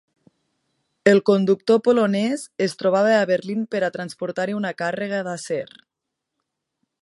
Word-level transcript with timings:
El 1.11 1.19
conductor 1.29 1.81
polonès 1.87 2.45
es 2.67 2.75
trobava 2.79 3.11
a 3.17 3.27
Berlín 3.33 3.61
per 3.75 3.83
a 3.85 3.91
transportar-hi 3.99 4.57
una 4.63 4.73
càrrega 4.81 5.21
d'acer. 5.29 5.63